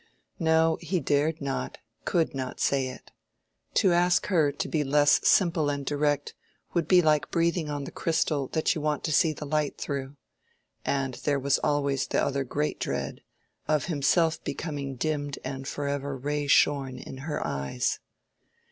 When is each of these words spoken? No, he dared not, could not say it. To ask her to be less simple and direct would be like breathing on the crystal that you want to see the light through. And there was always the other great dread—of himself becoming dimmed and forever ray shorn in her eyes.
No, 0.39 0.79
he 0.81 0.99
dared 0.99 1.41
not, 1.41 1.77
could 2.05 2.33
not 2.33 2.59
say 2.59 2.87
it. 2.87 3.11
To 3.75 3.93
ask 3.93 4.25
her 4.25 4.51
to 4.51 4.67
be 4.67 4.83
less 4.83 5.19
simple 5.27 5.69
and 5.69 5.85
direct 5.85 6.33
would 6.73 6.87
be 6.87 7.03
like 7.03 7.29
breathing 7.29 7.69
on 7.69 7.83
the 7.83 7.91
crystal 7.91 8.47
that 8.53 8.73
you 8.73 8.81
want 8.81 9.03
to 9.03 9.11
see 9.11 9.31
the 9.31 9.45
light 9.45 9.77
through. 9.77 10.15
And 10.83 11.13
there 11.23 11.37
was 11.39 11.59
always 11.59 12.07
the 12.07 12.19
other 12.19 12.43
great 12.43 12.79
dread—of 12.79 13.85
himself 13.85 14.43
becoming 14.43 14.95
dimmed 14.95 15.37
and 15.43 15.67
forever 15.67 16.17
ray 16.17 16.47
shorn 16.47 16.97
in 16.97 17.17
her 17.17 17.45
eyes. 17.45 17.99